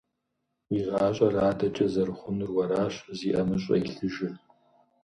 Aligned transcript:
Уи 0.71 0.79
гъащӀэр 0.87 1.35
адэкӀэ 1.49 1.87
зэрыхъунур 1.93 2.51
уэращ 2.55 2.95
зи 3.17 3.29
ӀэмыщӀэ 3.35 3.75
илъыжыр. 3.85 4.33